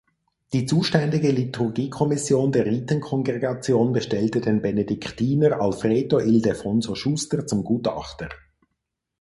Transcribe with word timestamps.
Die 0.53 0.65
zuständige 0.65 1.29
Liturgiekommission 1.29 2.51
der 2.51 2.65
Ritenkongregation 2.65 3.93
bestellte 3.93 4.41
den 4.41 4.59
Benediktiner 4.59 5.61
Alfredo 5.61 6.17
Ildefonso 6.17 6.95
Schuster 6.95 7.45
zum 7.45 7.63
Gutachter. 7.63 8.29